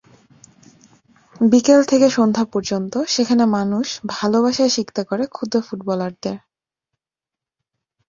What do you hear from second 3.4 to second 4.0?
মানুষ